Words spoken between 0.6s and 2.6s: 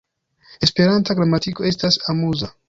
Esperanta gramatiko estas amuza!